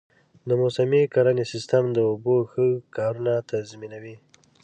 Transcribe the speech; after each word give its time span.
د 0.47 0.49
موسمي 0.61 1.01
کرنې 1.13 1.45
سیستم 1.53 1.83
د 1.93 1.97
اوبو 2.09 2.35
ښه 2.51 2.65
کارونه 2.95 3.33
تضمینوي. 3.49 4.15